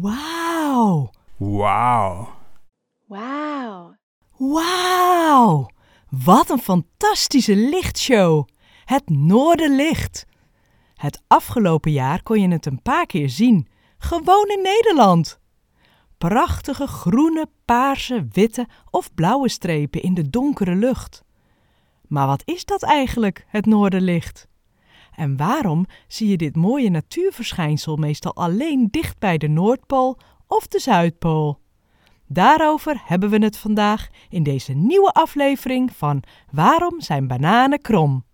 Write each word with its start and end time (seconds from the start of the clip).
Wauw! 0.00 1.10
Wauw. 1.36 2.28
Wauw. 3.06 3.94
Wauw! 4.36 5.70
Wat 6.24 6.50
een 6.50 6.58
fantastische 6.58 7.56
lichtshow! 7.56 8.48
Het 8.84 9.08
Noorderlicht. 9.08 10.26
Het 10.94 11.22
afgelopen 11.26 11.92
jaar 11.92 12.22
kon 12.22 12.40
je 12.40 12.48
het 12.48 12.66
een 12.66 12.82
paar 12.82 13.06
keer 13.06 13.28
zien, 13.28 13.68
gewoon 13.98 14.48
in 14.48 14.62
Nederland. 14.62 15.40
Prachtige 16.18 16.86
groene, 16.86 17.46
paarse, 17.64 18.26
witte 18.30 18.66
of 18.90 19.14
blauwe 19.14 19.48
strepen 19.48 20.02
in 20.02 20.14
de 20.14 20.30
donkere 20.30 20.74
lucht. 20.74 21.24
Maar 22.08 22.26
wat 22.26 22.42
is 22.44 22.64
dat 22.64 22.82
eigenlijk, 22.82 23.44
het 23.48 23.66
Noorderlicht? 23.66 24.48
En 25.16 25.36
waarom 25.36 25.86
zie 26.08 26.28
je 26.28 26.36
dit 26.36 26.56
mooie 26.56 26.90
natuurverschijnsel 26.90 27.96
meestal 27.96 28.34
alleen 28.34 28.88
dicht 28.90 29.18
bij 29.18 29.38
de 29.38 29.48
Noordpool 29.48 30.18
of 30.46 30.66
de 30.66 30.78
Zuidpool? 30.78 31.60
Daarover 32.26 33.02
hebben 33.04 33.30
we 33.30 33.38
het 33.38 33.56
vandaag 33.56 34.08
in 34.28 34.42
deze 34.42 34.72
nieuwe 34.72 35.12
aflevering 35.12 35.92
van 35.92 36.22
Waarom 36.50 37.00
zijn 37.00 37.26
bananen 37.26 37.80
krom? 37.80 38.24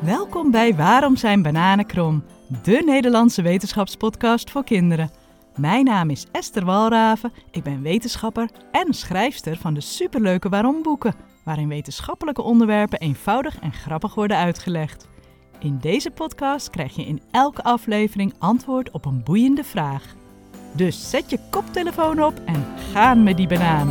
Welkom 0.00 0.50
bij 0.50 0.74
Waarom 0.74 1.16
zijn 1.16 1.42
bananen 1.42 1.86
krom? 1.86 2.24
De 2.62 2.82
Nederlandse 2.84 3.42
wetenschapspodcast 3.42 4.50
voor 4.50 4.64
kinderen. 4.64 5.17
Mijn 5.58 5.84
naam 5.84 6.10
is 6.10 6.26
Esther 6.32 6.64
Walraven, 6.64 7.32
ik 7.50 7.62
ben 7.62 7.82
wetenschapper 7.82 8.50
en 8.72 8.94
schrijfster 8.94 9.56
van 9.56 9.74
de 9.74 9.80
superleuke 9.80 10.48
Waarom 10.48 10.82
boeken, 10.82 11.14
waarin 11.44 11.68
wetenschappelijke 11.68 12.42
onderwerpen 12.42 12.98
eenvoudig 12.98 13.58
en 13.58 13.72
grappig 13.72 14.14
worden 14.14 14.36
uitgelegd. 14.36 15.08
In 15.58 15.78
deze 15.78 16.10
podcast 16.10 16.70
krijg 16.70 16.96
je 16.96 17.06
in 17.06 17.22
elke 17.30 17.62
aflevering 17.62 18.34
antwoord 18.38 18.90
op 18.90 19.04
een 19.04 19.22
boeiende 19.22 19.64
vraag. 19.64 20.14
Dus 20.72 21.10
zet 21.10 21.30
je 21.30 21.38
koptelefoon 21.50 22.22
op 22.22 22.42
en 22.44 22.66
gaan 22.92 23.22
met 23.22 23.36
die 23.36 23.48
banaan. 23.48 23.88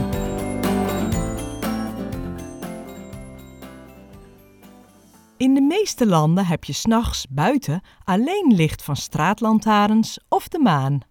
In 5.38 5.54
de 5.54 5.62
meeste 5.62 6.06
landen 6.06 6.46
heb 6.46 6.64
je 6.64 6.74
s'nachts 6.74 7.26
buiten 7.30 7.82
alleen 8.04 8.54
licht 8.56 8.84
van 8.84 8.96
straatlantaarns 8.96 10.20
of 10.30 10.48
de 10.48 10.60
maan. 10.60 11.02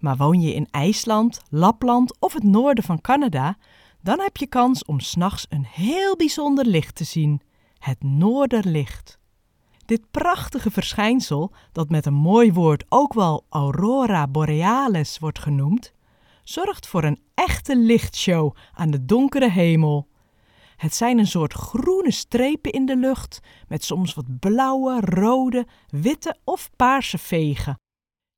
Maar 0.00 0.16
woon 0.16 0.40
je 0.40 0.54
in 0.54 0.68
IJsland, 0.70 1.40
Lapland 1.48 2.20
of 2.20 2.32
het 2.32 2.42
noorden 2.42 2.84
van 2.84 3.00
Canada, 3.00 3.56
dan 4.02 4.20
heb 4.20 4.36
je 4.36 4.46
kans 4.46 4.84
om 4.84 5.00
s'nachts 5.00 5.46
een 5.48 5.66
heel 5.70 6.16
bijzonder 6.16 6.66
licht 6.66 6.94
te 6.94 7.04
zien: 7.04 7.40
het 7.78 8.02
Noorderlicht. 8.02 9.18
Dit 9.84 10.10
prachtige 10.10 10.70
verschijnsel, 10.70 11.52
dat 11.72 11.90
met 11.90 12.06
een 12.06 12.14
mooi 12.14 12.52
woord 12.52 12.84
ook 12.88 13.12
wel 13.12 13.44
aurora 13.48 14.26
borealis 14.26 15.18
wordt 15.18 15.38
genoemd, 15.38 15.92
zorgt 16.42 16.86
voor 16.86 17.04
een 17.04 17.20
echte 17.34 17.76
lichtshow 17.76 18.56
aan 18.72 18.90
de 18.90 19.04
donkere 19.04 19.50
hemel. 19.50 20.08
Het 20.76 20.94
zijn 20.94 21.18
een 21.18 21.26
soort 21.26 21.52
groene 21.52 22.10
strepen 22.10 22.72
in 22.72 22.86
de 22.86 22.96
lucht 22.96 23.40
met 23.68 23.84
soms 23.84 24.14
wat 24.14 24.38
blauwe, 24.38 25.00
rode, 25.00 25.66
witte 25.88 26.36
of 26.44 26.70
paarse 26.76 27.18
vegen. 27.18 27.78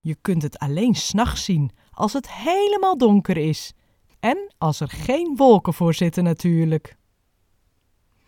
Je 0.04 0.16
kunt 0.20 0.42
het 0.42 0.58
alleen 0.58 0.94
s'nachts 0.94 1.44
zien 1.44 1.70
als 1.90 2.12
het 2.12 2.32
helemaal 2.32 2.98
donker 2.98 3.36
is 3.36 3.72
en 4.20 4.52
als 4.58 4.80
er 4.80 4.88
geen 4.88 5.36
wolken 5.36 5.74
voor 5.74 5.94
zitten 5.94 6.24
natuurlijk. 6.24 6.96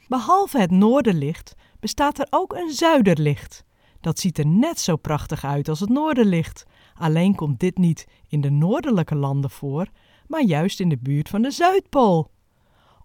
Behalve 0.09 0.59
het 0.59 0.71
noorderlicht 0.71 1.55
bestaat 1.81 2.19
er 2.19 2.27
ook 2.31 2.53
een 2.53 2.71
zuiderlicht. 2.71 3.65
Dat 4.01 4.19
ziet 4.19 4.39
er 4.39 4.47
net 4.47 4.81
zo 4.81 4.97
prachtig 4.97 5.45
uit 5.45 5.69
als 5.69 5.81
het 5.81 5.89
noorderlicht. 5.89 6.65
Alleen 6.95 7.35
komt 7.35 7.61
dit 7.61 7.79
niet 7.79 8.07
in 8.29 8.41
de 8.41 8.51
noordelijke 8.51 9.15
landen 9.15 9.51
voor, 9.51 9.89
maar 10.27 10.43
juist 10.43 10.81
in 10.81 10.89
de 10.89 10.99
buurt 10.99 11.29
van 11.29 11.43
de 11.43 11.51
Zuidpool. 11.51 12.31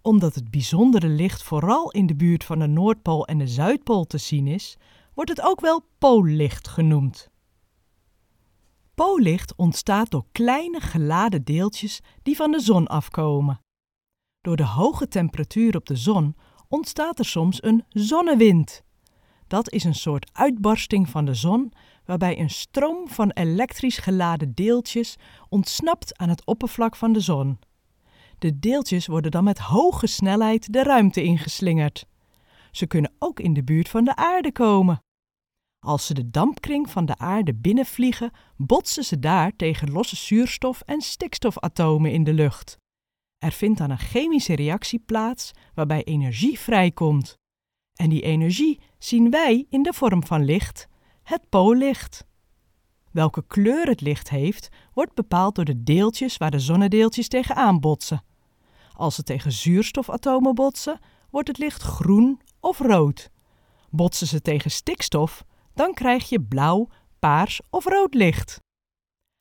Omdat 0.02 0.34
het 0.34 0.50
bijzondere 0.50 1.08
licht 1.08 1.42
vooral 1.42 1.90
in 1.90 2.06
de 2.06 2.16
buurt 2.16 2.44
van 2.44 2.58
de 2.58 2.66
Noordpool 2.66 3.26
en 3.26 3.38
de 3.38 3.48
Zuidpool 3.48 4.04
te 4.04 4.18
zien 4.18 4.46
is, 4.46 4.76
wordt 5.14 5.30
het 5.30 5.42
ook 5.42 5.60
wel 5.60 5.84
poollicht 5.98 6.68
genoemd. 6.68 7.29
Poollicht 9.00 9.54
ontstaat 9.56 10.10
door 10.10 10.24
kleine 10.32 10.80
geladen 10.80 11.44
deeltjes 11.44 12.00
die 12.22 12.36
van 12.36 12.50
de 12.50 12.60
zon 12.60 12.86
afkomen. 12.86 13.60
Door 14.40 14.56
de 14.56 14.64
hoge 14.64 15.08
temperatuur 15.08 15.76
op 15.76 15.86
de 15.86 15.96
zon 15.96 16.36
ontstaat 16.68 17.18
er 17.18 17.24
soms 17.24 17.62
een 17.62 17.84
zonnewind. 17.88 18.82
Dat 19.46 19.72
is 19.72 19.84
een 19.84 19.94
soort 19.94 20.30
uitbarsting 20.32 21.08
van 21.08 21.24
de 21.24 21.34
zon 21.34 21.72
waarbij 22.04 22.38
een 22.38 22.50
stroom 22.50 23.08
van 23.08 23.30
elektrisch 23.30 23.98
geladen 23.98 24.54
deeltjes 24.54 25.16
ontsnapt 25.48 26.18
aan 26.18 26.28
het 26.28 26.46
oppervlak 26.46 26.96
van 26.96 27.12
de 27.12 27.20
zon. 27.20 27.58
De 28.38 28.58
deeltjes 28.58 29.06
worden 29.06 29.30
dan 29.30 29.44
met 29.44 29.58
hoge 29.58 30.06
snelheid 30.06 30.72
de 30.72 30.82
ruimte 30.82 31.22
ingeslingerd. 31.22 32.06
Ze 32.70 32.86
kunnen 32.86 33.12
ook 33.18 33.40
in 33.40 33.52
de 33.52 33.64
buurt 33.64 33.88
van 33.88 34.04
de 34.04 34.16
aarde 34.16 34.52
komen. 34.52 35.00
Als 35.80 36.06
ze 36.06 36.14
de 36.14 36.30
dampkring 36.30 36.90
van 36.90 37.06
de 37.06 37.18
aarde 37.18 37.54
binnenvliegen, 37.54 38.30
botsen 38.56 39.04
ze 39.04 39.18
daar 39.18 39.56
tegen 39.56 39.90
losse 39.90 40.16
zuurstof- 40.16 40.82
en 40.86 41.00
stikstofatomen 41.00 42.12
in 42.12 42.24
de 42.24 42.32
lucht. 42.32 42.78
Er 43.38 43.52
vindt 43.52 43.78
dan 43.78 43.90
een 43.90 43.98
chemische 43.98 44.54
reactie 44.54 44.98
plaats 44.98 45.50
waarbij 45.74 46.04
energie 46.04 46.58
vrijkomt. 46.58 47.38
En 47.94 48.08
die 48.08 48.22
energie 48.22 48.80
zien 48.98 49.30
wij 49.30 49.66
in 49.68 49.82
de 49.82 49.92
vorm 49.92 50.24
van 50.24 50.44
licht, 50.44 50.88
het 51.22 51.48
poollicht. 51.48 52.24
Welke 53.12 53.44
kleur 53.46 53.86
het 53.86 54.00
licht 54.00 54.30
heeft, 54.30 54.68
wordt 54.92 55.14
bepaald 55.14 55.54
door 55.54 55.64
de 55.64 55.82
deeltjes 55.82 56.36
waar 56.36 56.50
de 56.50 56.58
zonnedeeltjes 56.58 57.28
tegenaan 57.28 57.80
botsen. 57.80 58.24
Als 58.92 59.14
ze 59.14 59.22
tegen 59.22 59.52
zuurstofatomen 59.52 60.54
botsen, 60.54 60.98
wordt 61.30 61.48
het 61.48 61.58
licht 61.58 61.82
groen 61.82 62.40
of 62.60 62.78
rood. 62.78 63.30
Botsen 63.90 64.26
ze 64.26 64.40
tegen 64.40 64.70
stikstof, 64.70 65.44
dan 65.74 65.94
krijg 65.94 66.28
je 66.28 66.42
blauw, 66.42 66.88
paars 67.18 67.60
of 67.70 67.84
rood 67.84 68.14
licht. 68.14 68.60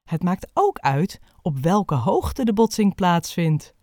Het 0.10 0.24
maakt 0.24 0.52
ook 0.54 0.80
uit 0.80 1.20
op 1.42 1.58
welke 1.58 1.96
hoogte 1.96 2.46
de 2.46 2.54
botsing 2.54 2.96
plaatsvindt. 2.96 3.74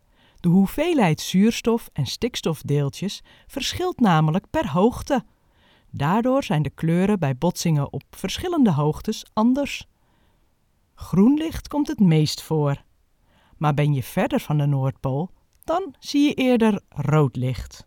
De 0.41 0.49
hoeveelheid 0.49 1.21
zuurstof- 1.21 1.91
en 1.93 2.07
stikstofdeeltjes 2.07 3.23
verschilt 3.47 4.01
namelijk 4.01 4.51
per 4.51 4.71
hoogte. 4.71 5.25
Daardoor 5.91 6.45
zijn 6.45 6.63
de 6.63 6.71
kleuren 6.71 7.19
bij 7.19 7.37
botsingen 7.37 7.93
op 7.93 8.03
verschillende 8.11 8.73
hoogtes 8.73 9.25
anders. 9.33 9.87
Groen 10.95 11.35
licht 11.35 11.69
komt 11.69 11.89
het 11.89 12.01
meest 12.01 12.43
voor. 12.43 12.85
Maar 13.57 13.75
ben 13.75 13.95
je 13.95 14.03
verder 14.03 14.41
van 14.41 14.59
de 14.59 14.67
Noordpool, 14.67 15.31
dan 15.65 15.95
zie 15.99 16.29
je 16.29 16.35
eerder 16.35 16.81
rood 16.89 17.37
licht. 17.37 17.87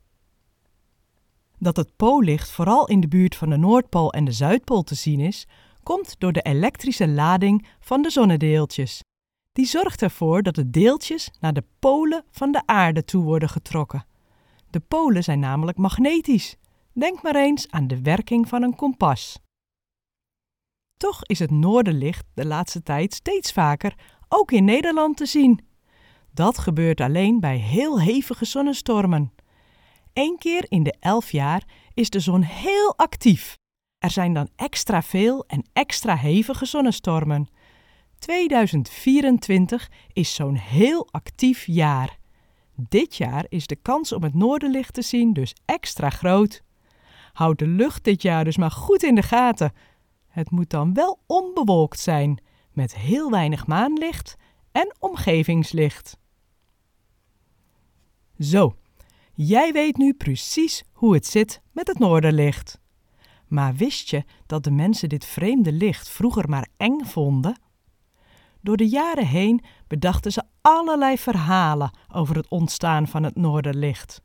Dat 1.59 1.75
het 1.75 1.95
poollicht 1.95 2.51
vooral 2.51 2.87
in 2.87 2.99
de 2.99 3.07
buurt 3.07 3.35
van 3.35 3.49
de 3.49 3.57
Noordpool 3.57 4.13
en 4.13 4.25
de 4.25 4.31
Zuidpool 4.31 4.83
te 4.83 4.95
zien 4.95 5.19
is, 5.19 5.47
komt 5.83 6.15
door 6.17 6.31
de 6.31 6.41
elektrische 6.41 7.07
lading 7.07 7.67
van 7.79 8.01
de 8.01 8.09
zonnedeeltjes. 8.09 9.03
Die 9.51 9.65
zorgt 9.65 10.01
ervoor 10.01 10.43
dat 10.43 10.55
de 10.55 10.69
deeltjes 10.69 11.31
naar 11.39 11.53
de 11.53 11.63
polen 11.79 12.23
van 12.31 12.51
de 12.51 12.61
aarde 12.65 13.05
toe 13.05 13.23
worden 13.23 13.49
getrokken. 13.49 14.05
De 14.69 14.79
polen 14.79 15.23
zijn 15.23 15.39
namelijk 15.39 15.77
magnetisch. 15.77 16.55
Denk 16.93 17.21
maar 17.21 17.35
eens 17.35 17.69
aan 17.69 17.87
de 17.87 18.01
werking 18.01 18.47
van 18.47 18.63
een 18.63 18.75
kompas. 18.75 19.39
Toch 20.97 21.23
is 21.23 21.39
het 21.39 21.51
noorderlicht 21.51 22.25
de 22.33 22.45
laatste 22.45 22.83
tijd 22.83 23.13
steeds 23.13 23.51
vaker 23.51 23.95
ook 24.27 24.51
in 24.51 24.65
Nederland 24.65 25.17
te 25.17 25.25
zien. 25.25 25.65
Dat 26.33 26.57
gebeurt 26.57 27.01
alleen 27.01 27.39
bij 27.39 27.57
heel 27.57 28.01
hevige 28.01 28.45
zonnestormen. 28.45 29.33
Eén 30.19 30.37
keer 30.37 30.65
in 30.69 30.83
de 30.83 30.95
elf 30.99 31.31
jaar 31.31 31.63
is 31.93 32.09
de 32.09 32.19
zon 32.19 32.41
heel 32.41 32.97
actief. 32.97 33.57
Er 33.97 34.11
zijn 34.11 34.33
dan 34.33 34.49
extra 34.55 35.01
veel 35.01 35.45
en 35.47 35.65
extra 35.73 36.15
hevige 36.15 36.65
zonnestormen. 36.65 37.49
2024 38.17 39.91
is 40.13 40.35
zo'n 40.35 40.55
heel 40.55 41.07
actief 41.11 41.65
jaar. 41.65 42.17
Dit 42.75 43.15
jaar 43.15 43.45
is 43.49 43.67
de 43.67 43.75
kans 43.75 44.11
om 44.11 44.23
het 44.23 44.33
noorderlicht 44.33 44.93
te 44.93 45.01
zien 45.01 45.33
dus 45.33 45.55
extra 45.65 46.09
groot. 46.09 46.63
Houd 47.33 47.59
de 47.59 47.67
lucht 47.67 48.03
dit 48.03 48.21
jaar 48.21 48.43
dus 48.43 48.57
maar 48.57 48.71
goed 48.71 49.03
in 49.03 49.15
de 49.15 49.23
gaten. 49.23 49.73
Het 50.27 50.51
moet 50.51 50.69
dan 50.69 50.93
wel 50.93 51.19
onbewolkt 51.25 51.99
zijn, 51.99 52.41
met 52.71 52.95
heel 52.95 53.31
weinig 53.31 53.67
maanlicht 53.67 54.35
en 54.71 54.95
omgevingslicht. 54.99 56.17
Zo, 58.39 58.75
jij 59.41 59.71
weet 59.71 59.97
nu 59.97 60.13
precies 60.13 60.83
hoe 60.93 61.13
het 61.13 61.25
zit 61.25 61.61
met 61.71 61.87
het 61.87 61.99
noorderlicht. 61.99 62.79
Maar 63.47 63.75
wist 63.75 64.09
je 64.09 64.23
dat 64.45 64.63
de 64.63 64.71
mensen 64.71 65.09
dit 65.09 65.25
vreemde 65.25 65.71
licht 65.71 66.09
vroeger 66.09 66.49
maar 66.49 66.67
eng 66.77 66.99
vonden? 67.03 67.59
Door 68.61 68.77
de 68.77 68.87
jaren 68.87 69.25
heen 69.25 69.63
bedachten 69.87 70.31
ze 70.31 70.43
allerlei 70.61 71.17
verhalen 71.17 71.91
over 72.13 72.35
het 72.35 72.47
ontstaan 72.47 73.07
van 73.07 73.23
het 73.23 73.35
noorderlicht. 73.35 74.21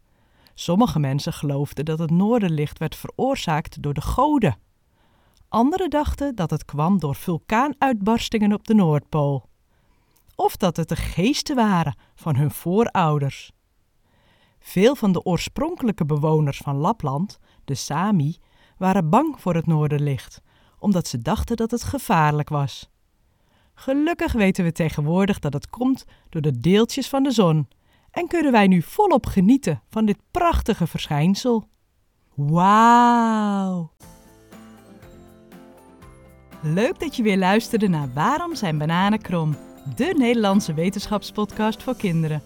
Sommige 0.55 0.99
mensen 0.99 1.33
geloofden 1.33 1.85
dat 1.85 1.99
het 1.99 2.11
noorderlicht 2.11 2.79
werd 2.79 2.97
veroorzaakt 2.97 3.83
door 3.83 3.95
de 3.95 4.03
goden. 4.03 4.59
Anderen 5.49 5.91
dachten 5.91 6.35
dat 6.35 6.51
het 6.51 6.65
kwam 6.65 6.99
door 6.99 7.15
vulkaanuitbarstingen 7.15 8.53
op 8.53 8.67
de 8.67 8.75
Noordpool. 8.75 9.49
Of 10.35 10.57
dat 10.57 10.77
het 10.77 10.89
de 10.89 10.97
geesten 10.97 11.57
waren 11.57 11.97
van 12.15 12.37
hun 12.37 12.51
voorouders. 12.51 13.54
Veel 14.67 14.97
van 14.97 15.13
de 15.13 15.23
oorspronkelijke 15.23 16.05
bewoners 16.05 16.59
van 16.59 16.77
Lapland, 16.77 17.39
de 17.65 17.75
Sami, 17.75 18.37
waren 18.79 19.11
bang 19.11 19.41
voor 19.41 19.55
het 19.55 19.67
noorderlicht, 19.67 20.43
omdat 20.79 21.09
ze 21.09 21.19
dachten 21.19 21.57
dat 21.57 21.71
het 21.71 21.83
gevaarlijk 21.83 22.49
was. 22.49 22.91
Gelukkig 23.75 24.33
weten 24.33 24.65
we 24.65 24.73
tegenwoordig 24.73 25.39
dat 25.39 25.53
het 25.53 25.71
komt 25.71 26.05
door 26.29 26.41
de 26.41 26.59
deeltjes 26.59 27.09
van 27.09 27.23
de 27.23 27.31
zon 27.31 27.69
en 28.11 28.27
kunnen 28.27 28.53
wij 28.53 28.67
nu 28.67 28.83
volop 28.83 29.27
genieten 29.27 29.83
van 29.89 30.05
dit 30.05 30.19
prachtige 30.31 30.87
verschijnsel. 30.87 31.69
Wauw! 32.35 33.93
Leuk 36.63 37.01
dat 37.01 37.17
je 37.17 37.23
weer 37.23 37.39
luisterde 37.39 37.89
naar 37.89 38.13
Waarom 38.15 38.55
zijn 38.55 38.79
bananen 38.79 39.21
krom? 39.21 39.57
De 39.97 40.15
Nederlandse 40.17 40.75
wetenschapspodcast 40.75 41.83
voor 41.83 41.97
kinderen. 41.97 42.43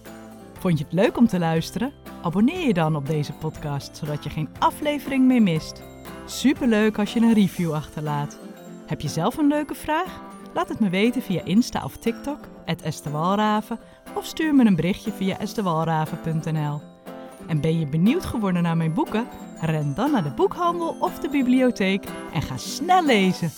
Vond 0.59 0.79
je 0.79 0.85
het 0.85 0.93
leuk 0.93 1.17
om 1.17 1.27
te 1.27 1.39
luisteren? 1.39 2.08
Abonneer 2.23 2.67
je 2.67 2.75
dan 2.75 2.97
op 2.97 3.07
deze 3.07 3.33
podcast, 3.33 3.97
zodat 3.97 4.25
je 4.25 4.31
geen 4.31 4.49
aflevering 4.59 5.27
meer 5.27 5.43
mist. 5.43 5.83
Superleuk 6.27 6.99
als 6.99 7.13
je 7.13 7.21
een 7.21 7.35
review 7.35 7.73
achterlaat. 7.73 8.39
Heb 8.87 9.01
je 9.01 9.09
zelf 9.09 9.37
een 9.37 9.49
leuke 9.49 9.75
vraag? 9.75 10.21
Laat 10.55 10.69
het 10.69 10.81
me 10.81 10.89
weten 10.89 11.23
via 11.23 11.45
Insta 11.45 11.85
of 11.85 11.97
TikTok, 11.97 12.39
@estewalraven, 12.83 13.79
of 14.15 14.25
stuur 14.25 14.55
me 14.55 14.65
een 14.65 14.77
berichtje 14.77 15.13
via 15.13 15.39
estewalraven.nl. 15.39 16.81
En 17.47 17.61
ben 17.61 17.79
je 17.79 17.87
benieuwd 17.87 18.25
geworden 18.25 18.63
naar 18.63 18.77
mijn 18.77 18.95
boeken? 18.95 19.27
Ren 19.61 19.95
dan 19.95 20.11
naar 20.11 20.23
de 20.23 20.31
boekhandel 20.31 20.97
of 21.01 21.19
de 21.19 21.29
bibliotheek 21.29 22.05
en 22.33 22.43
ga 22.43 22.57
snel 22.57 23.05
lezen. 23.05 23.51